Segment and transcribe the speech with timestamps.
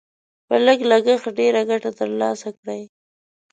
[0.47, 2.81] په لږ لګښت ډېره ګټه تر لاسه کړئ.